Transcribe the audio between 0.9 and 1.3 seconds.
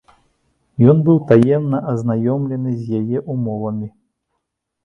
Ён быў